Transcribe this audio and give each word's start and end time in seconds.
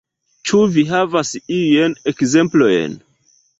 Ĉu 0.51 0.61
vi 0.77 0.83
havas 0.91 1.35
iujn 1.59 1.95
ekzemplojn? 2.15 3.01